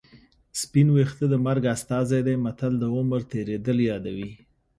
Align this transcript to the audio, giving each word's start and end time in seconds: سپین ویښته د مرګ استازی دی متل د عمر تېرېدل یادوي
سپین 0.61 0.87
ویښته 0.95 1.25
د 1.29 1.35
مرګ 1.45 1.63
استازی 1.75 2.19
دی 2.27 2.35
متل 2.45 2.73
د 2.79 2.83
عمر 2.95 3.21
تېرېدل 3.31 3.77
یادوي 3.89 4.31